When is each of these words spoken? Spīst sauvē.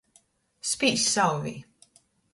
Spīst 0.69 1.11
sauvē. 1.13 1.55